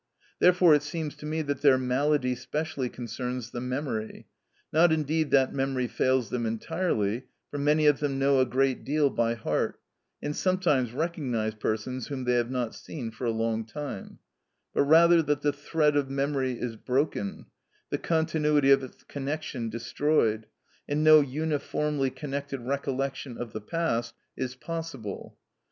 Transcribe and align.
Therefore 0.39 0.73
it 0.73 0.81
seems 0.81 1.15
to 1.17 1.27
me 1.27 1.43
that 1.43 1.61
their 1.61 1.77
malady 1.77 2.33
specially 2.33 2.89
concerns 2.89 3.51
the 3.51 3.61
memory; 3.61 4.25
not 4.73 4.91
indeed 4.91 5.29
that 5.29 5.53
memory 5.53 5.87
fails 5.87 6.31
them 6.31 6.47
entirely, 6.47 7.25
for 7.51 7.59
many 7.59 7.85
of 7.85 7.99
them 7.99 8.17
know 8.17 8.39
a 8.39 8.45
great 8.47 8.83
deal 8.83 9.11
by 9.11 9.35
heart, 9.35 9.79
and 10.19 10.35
sometimes 10.35 10.91
recognise 10.91 11.53
persons 11.53 12.07
whom 12.07 12.23
they 12.23 12.33
have 12.33 12.49
not 12.49 12.73
seen 12.73 13.11
for 13.11 13.25
a 13.25 13.29
long 13.31 13.63
time; 13.63 14.17
but 14.73 14.85
rather 14.85 15.21
that 15.21 15.41
the 15.43 15.53
thread 15.53 15.95
of 15.95 16.09
memory 16.09 16.53
is 16.59 16.75
broken, 16.75 17.45
the 17.91 17.99
continuity 17.99 18.71
of 18.71 18.81
its 18.83 19.03
connection 19.03 19.69
destroyed, 19.69 20.47
and 20.89 21.03
no 21.03 21.19
uniformly 21.21 22.09
connected 22.09 22.59
recollection 22.61 23.37
of 23.37 23.53
the 23.53 23.61
past 23.61 24.15
is 24.35 24.55
possible. 24.55 25.37